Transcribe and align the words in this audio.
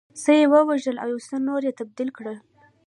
څه 0.21 0.31
یې 0.39 0.45
ووژل 0.53 0.95
او 1.03 1.07
یو 1.13 1.19
شمېر 1.27 1.41
نور 1.47 1.61
یې 1.67 1.73
تبعید 1.79 2.09
کړل 2.17 2.37